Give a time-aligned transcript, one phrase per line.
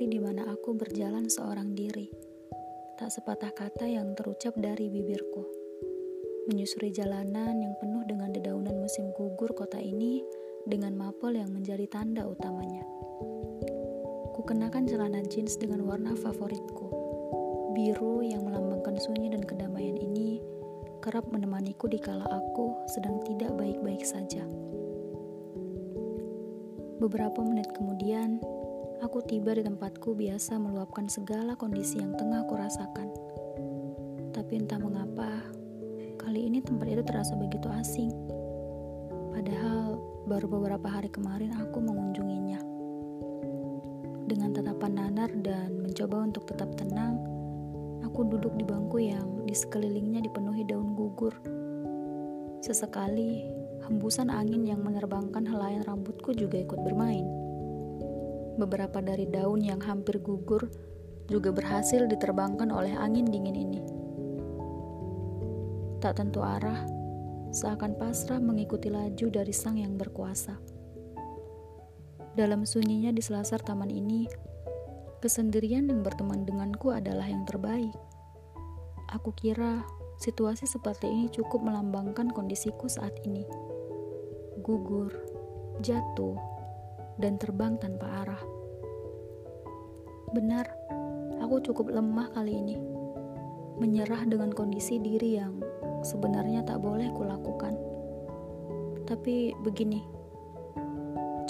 [0.00, 2.08] hari di mana aku berjalan seorang diri.
[2.96, 5.44] Tak sepatah kata yang terucap dari bibirku.
[6.48, 10.24] Menyusuri jalanan yang penuh dengan dedaunan musim gugur kota ini
[10.64, 12.80] dengan mapel yang menjadi tanda utamanya.
[14.40, 16.88] Kukenakan celana jeans dengan warna favoritku.
[17.76, 20.40] Biru yang melambangkan sunyi dan kedamaian ini
[21.04, 24.48] kerap menemaniku di kala aku sedang tidak baik-baik saja.
[27.04, 28.40] Beberapa menit kemudian,
[29.00, 33.08] aku tiba di tempatku biasa meluapkan segala kondisi yang tengah aku rasakan.
[34.30, 35.40] Tapi entah mengapa,
[36.20, 38.12] kali ini tempat itu terasa begitu asing.
[39.32, 39.96] Padahal
[40.28, 42.60] baru beberapa hari kemarin aku mengunjunginya.
[44.28, 47.16] Dengan tatapan nanar dan mencoba untuk tetap tenang,
[48.04, 51.32] aku duduk di bangku yang di sekelilingnya dipenuhi daun gugur.
[52.60, 53.48] Sesekali,
[53.88, 57.39] hembusan angin yang menerbangkan helaian rambutku juga ikut bermain.
[58.60, 60.68] Beberapa dari daun yang hampir gugur
[61.32, 63.80] juga berhasil diterbangkan oleh angin dingin ini.
[66.04, 66.84] Tak tentu arah,
[67.56, 70.60] seakan pasrah mengikuti laju dari sang yang berkuasa.
[72.36, 74.28] Dalam sunyinya di selasar taman ini,
[75.24, 77.96] kesendirian yang berteman denganku adalah yang terbaik.
[79.08, 79.88] Aku kira
[80.20, 83.48] situasi seperti ini cukup melambangkan kondisiku saat ini.
[84.60, 85.16] Gugur,
[85.80, 86.36] jatuh,
[87.20, 88.42] dan terbang tanpa arah.
[90.32, 90.64] Benar,
[91.44, 92.76] aku cukup lemah kali ini.
[93.76, 95.60] Menyerah dengan kondisi diri yang
[96.00, 97.76] sebenarnya tak boleh kulakukan.
[99.04, 100.00] Tapi begini,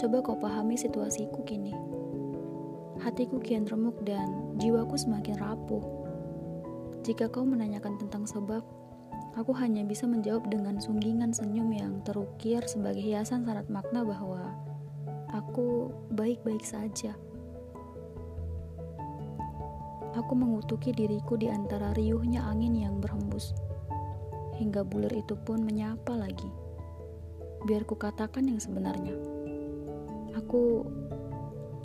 [0.00, 1.76] coba kau pahami situasiku kini.
[3.00, 5.84] Hatiku kian remuk dan jiwaku semakin rapuh.
[7.00, 8.60] Jika kau menanyakan tentang sebab,
[9.36, 14.56] aku hanya bisa menjawab dengan sunggingan senyum yang terukir sebagai hiasan syarat makna bahwa
[15.30, 17.14] Aku baik-baik saja.
[20.18, 23.54] Aku mengutuki diriku di antara riuhnya angin yang berhembus.
[24.58, 26.50] Hingga bulir itu pun menyapa lagi.
[27.62, 29.14] Biar ku katakan yang sebenarnya.
[30.34, 30.82] Aku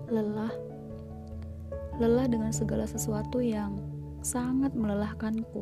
[0.10, 0.54] lelah.
[2.02, 3.78] Lelah dengan segala sesuatu yang
[4.26, 5.62] sangat melelahkanku.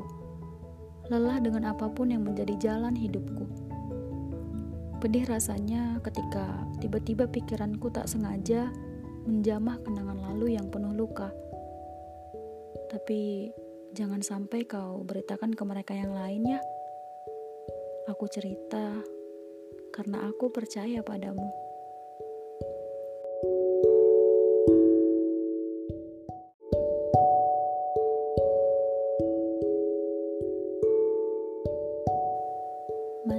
[1.12, 3.63] Lelah dengan apa pun yang menjadi jalan hidupku.
[5.04, 8.72] Pedih rasanya ketika tiba-tiba pikiranku tak sengaja
[9.28, 11.28] menjamah kenangan lalu yang penuh luka.
[12.88, 13.52] Tapi
[13.92, 16.64] jangan sampai kau beritakan ke mereka yang lain ya.
[18.16, 18.96] Aku cerita
[19.92, 21.63] karena aku percaya padamu.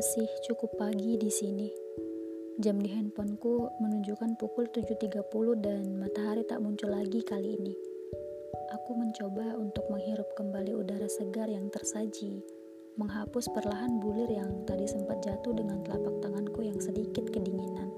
[0.05, 1.73] Masih cukup pagi di sini.
[2.61, 5.25] Jam di handphoneku menunjukkan pukul 7.30
[5.65, 7.73] dan matahari tak muncul lagi kali ini.
[8.77, 12.45] Aku mencoba untuk menghirup kembali udara segar yang tersaji,
[13.01, 17.89] menghapus perlahan bulir yang tadi sempat jatuh dengan telapak tanganku yang sedikit kedinginan.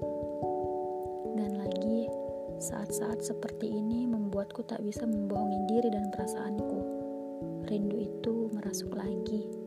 [1.35, 2.07] Dan lagi,
[2.55, 6.79] saat-saat seperti ini membuatku tak bisa membohongi diri dan perasaanku.
[7.67, 9.66] Rindu itu merasuk lagi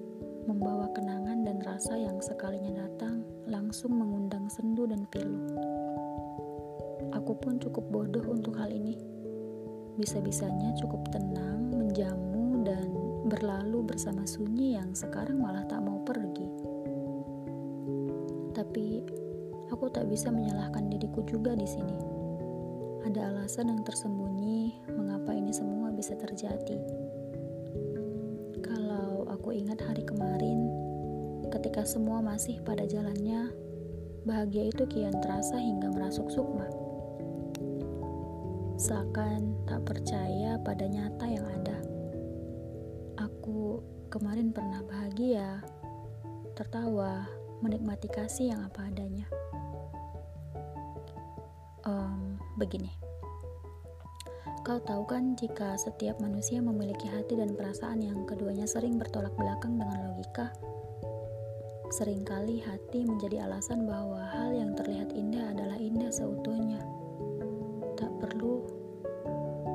[0.50, 5.38] membawa kenangan dan rasa yang sekalinya datang langsung mengundang sendu dan pilu.
[7.14, 8.98] Aku pun cukup bodoh untuk hal ini.
[9.94, 12.90] Bisa-bisanya cukup tenang, menjamu, dan
[13.30, 16.50] berlalu bersama sunyi yang sekarang malah tak mau pergi.
[18.50, 19.06] Tapi
[19.70, 21.98] aku tak bisa menyalahkan diriku juga di sini.
[23.06, 27.09] Ada alasan yang tersembunyi mengapa ini semua bisa terjadi
[29.50, 30.70] aku ingat hari kemarin,
[31.50, 33.50] ketika semua masih pada jalannya,
[34.22, 36.70] bahagia itu kian terasa hingga merasuk sukma.
[38.78, 41.82] Seakan tak percaya pada nyata yang ada.
[43.26, 45.66] Aku kemarin pernah bahagia,
[46.54, 47.26] tertawa,
[47.58, 49.26] menikmati kasih yang apa adanya.
[51.82, 52.99] Um, begini.
[54.70, 59.74] Kau tahu kan jika setiap manusia memiliki hati dan perasaan yang keduanya sering bertolak belakang
[59.74, 60.54] dengan logika?
[61.90, 66.78] Seringkali hati menjadi alasan bahwa hal yang terlihat indah adalah indah seutuhnya.
[67.98, 68.62] Tak perlu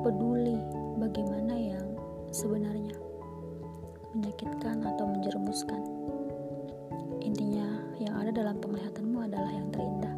[0.00, 0.64] peduli
[0.96, 1.92] bagaimana yang
[2.32, 2.96] sebenarnya
[4.16, 5.82] menyakitkan atau menjerumuskan.
[7.20, 10.16] Intinya, yang ada dalam penglihatanmu adalah yang terindah.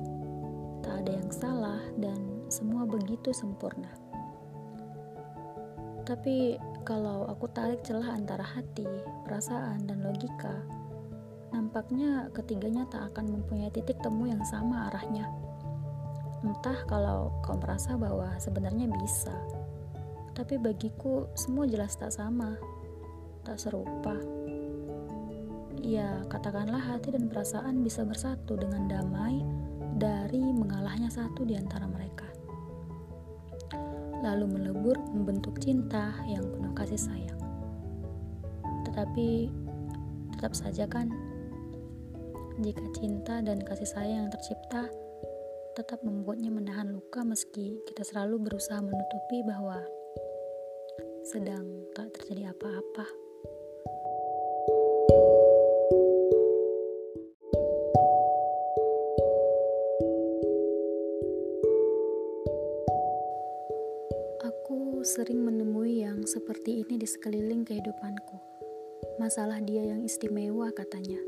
[0.87, 4.07] Tak ada yang salah dan semua begitu sempurna.
[6.08, 6.56] Tapi
[6.88, 8.88] kalau aku tarik celah antara hati,
[9.28, 10.64] perasaan, dan logika,
[11.52, 15.28] nampaknya ketiganya tak akan mempunyai titik temu yang sama arahnya.
[16.40, 19.37] Entah kalau kau merasa bahwa sebenarnya bisa,
[20.32, 22.55] Tapi bagiku semua jelas tak sama,
[23.43, 24.14] tak serupa.
[25.82, 29.43] Ya, katakanlah hati dan perasaan bisa bersatu dengan damai
[29.99, 32.28] dari mengalahnya satu di antara mereka.
[34.29, 37.41] Lalu melebur membentuk cinta yang penuh kasih sayang.
[38.85, 39.49] Tetapi
[40.37, 41.09] tetap saja kan,
[42.61, 44.93] jika cinta dan kasih sayang yang tercipta
[45.79, 49.79] tetap membuatnya menahan luka meski kita selalu berusaha menutupi bahwa
[51.23, 53.28] sedang tak terjadi apa-apa.
[65.03, 68.37] Sering menemui yang seperti ini di sekeliling kehidupanku.
[69.23, 71.19] Masalah dia yang istimewa katanya.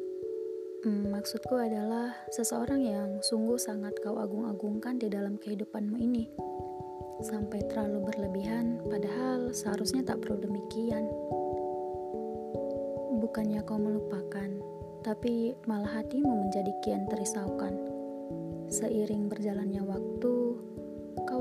[0.83, 6.25] Hmm, maksudku adalah seseorang yang sungguh sangat kau agung-agungkan di dalam kehidupanmu ini
[7.21, 11.05] sampai terlalu berlebihan, padahal seharusnya tak perlu demikian.
[13.21, 14.49] Bukannya kau melupakan,
[15.05, 17.77] tapi malah hatimu menjadi kian terisaukan.
[18.73, 20.33] Seiring berjalannya waktu,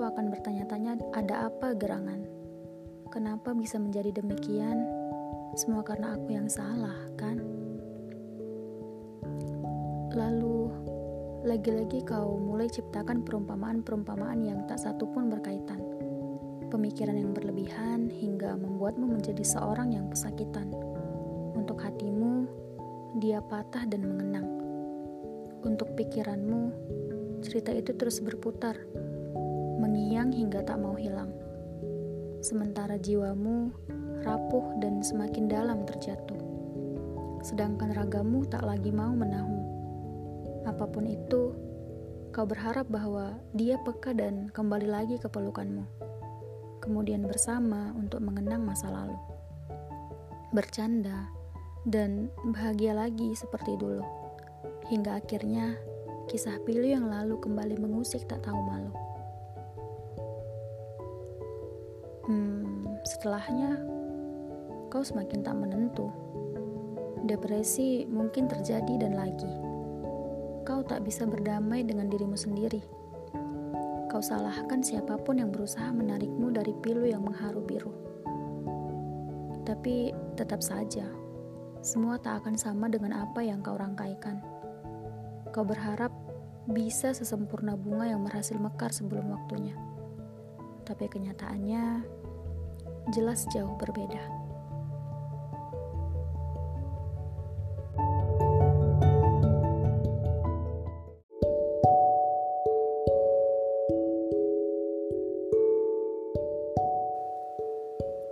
[0.09, 2.25] akan bertanya-tanya ada apa gerangan?
[3.09, 4.85] Kenapa bisa menjadi demikian?
[5.57, 7.41] Semua karena aku yang salah, kan?
[10.13, 10.69] Lalu
[11.45, 15.81] lagi-lagi kau mulai ciptakan perumpamaan-perumpamaan yang tak satu pun berkaitan.
[16.69, 20.69] Pemikiran yang berlebihan hingga membuatmu menjadi seorang yang pesakitan.
[21.57, 22.45] Untuk hatimu,
[23.17, 24.47] dia patah dan mengenang.
[25.65, 26.61] Untuk pikiranmu,
[27.41, 28.77] cerita itu terus berputar,
[29.79, 31.31] mengiang hingga tak mau hilang.
[32.43, 33.71] Sementara jiwamu
[34.27, 36.39] rapuh dan semakin dalam terjatuh.
[37.39, 39.57] Sedangkan ragamu tak lagi mau menahu
[40.67, 41.55] Apa pun itu,
[42.35, 45.87] kau berharap bahwa dia peka dan kembali lagi ke pelukanmu.
[46.83, 49.15] Kemudian bersama untuk mengenang masa lalu.
[50.51, 51.31] Bercanda
[51.87, 54.03] dan bahagia lagi seperti dulu.
[54.91, 55.79] Hingga akhirnya
[56.27, 59.08] kisah pilu yang lalu kembali mengusik tak tahu malu.
[62.29, 63.81] Hmm, setelahnya
[64.93, 66.13] kau semakin tak menentu.
[67.25, 69.69] Depresi mungkin terjadi dan lagi
[70.69, 72.85] kau tak bisa berdamai dengan dirimu sendiri.
[74.05, 77.89] Kau salahkan siapa pun yang berusaha menarikmu dari pilu yang mengharu biru.
[79.65, 81.09] Tapi tetap saja,
[81.81, 84.45] semua tak akan sama dengan apa yang kau rangkaikan.
[85.49, 86.13] Kau berharap
[86.69, 89.73] bisa sesempurna bunga yang berhasil mekar sebelum waktunya.
[90.85, 92.05] Tapi kenyataannya
[93.09, 94.21] jelas jauh berbeda.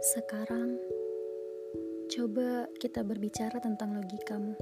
[0.07, 0.79] Sekarang,
[2.07, 4.55] coba kita berbicara tentang logikamu.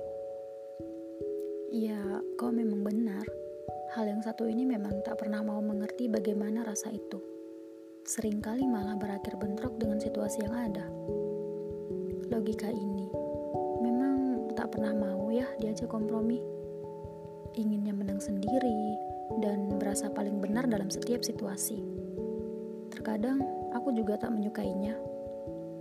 [1.69, 2.01] Ya,
[2.39, 3.27] kau memang benar.
[3.93, 7.21] Hal yang satu ini memang tak pernah mau mengerti bagaimana rasa itu.
[8.05, 9.94] Seringkali malah berakhir bentrok dengan
[10.25, 10.85] situasi yang ada.
[12.33, 13.05] Logika ini
[13.77, 16.41] memang tak pernah mau ya diajak kompromi.
[17.53, 18.97] Inginnya menang sendiri
[19.37, 21.77] dan berasa paling benar dalam setiap situasi.
[22.89, 23.37] Terkadang
[23.77, 24.97] aku juga tak menyukainya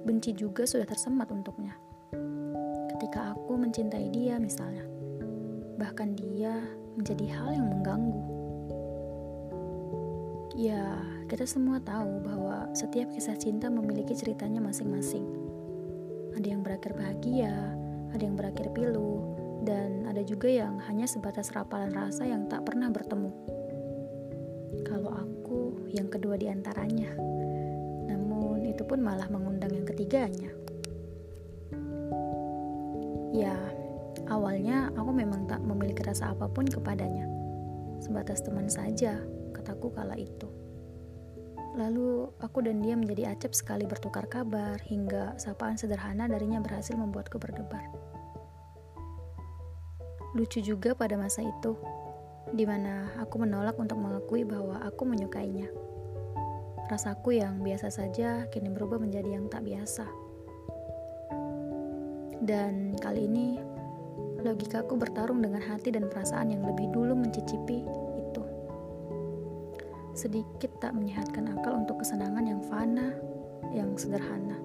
[0.05, 1.81] benci juga sudah tersemat untuknya.
[2.93, 4.85] Ketika aku mencintai dia misalnya,
[5.81, 6.53] bahkan dia
[7.01, 8.23] menjadi hal yang mengganggu.
[10.53, 11.01] Ya,
[11.31, 15.25] kita semua tahu bahwa setiap kisah cinta memiliki ceritanya masing-masing.
[16.35, 17.55] Ada yang berakhir bahagia,
[18.13, 19.23] ada yang berakhir pilu,
[19.65, 23.31] dan ada juga yang hanya sebatas rapalan rasa yang tak pernah bertemu.
[24.85, 27.35] Kalau aku yang kedua di antaranya
[28.75, 30.51] itu pun malah mengundang yang ketiganya.
[33.31, 33.55] Ya,
[34.27, 37.31] awalnya aku memang tak memiliki rasa apa pun kepadanya.
[38.03, 39.23] Sebatas teman saja,
[39.55, 40.51] kataku kala itu.
[41.75, 47.43] Lalu aku dan dia menjadi acap sekali bertukar kabar hingga sapaan sederhana darinya berhasil membuatku
[47.43, 47.83] berdebar.
[50.39, 51.75] Lucu juga pada masa itu,
[52.55, 55.67] di mana aku menolak untuk mengakui bahwa aku menyukainya.
[56.87, 60.07] Rasaku yang biasa saja kini berubah menjadi yang tak biasa.
[62.39, 63.59] Dan kali ini,
[64.47, 68.04] logikaku bertarung dengan hati dan perasaan yang lebih dulu mencicipi.
[70.15, 73.13] Sedikit tak menyehatkan akal untuk kesenangan yang fana,
[73.75, 74.57] yang sederhana.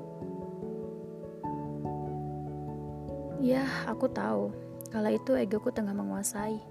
[3.42, 4.54] Ya, aku tahu,
[4.94, 6.62] kala itu egoku tengah menguasai.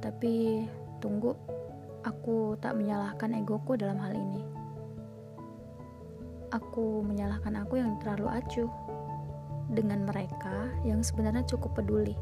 [0.00, 0.64] Tapi,
[1.02, 1.34] tunggu,
[2.00, 4.40] Aku tak menyalahkan egoku dalam hal ini.
[6.50, 8.66] aku menyalahkan aku yang terlalu acuh
[9.70, 12.18] dengan mereka yang sebenarnya cukup peduli.